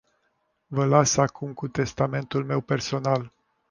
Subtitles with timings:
[0.67, 3.31] Vă las acum cu testamentul meu personal.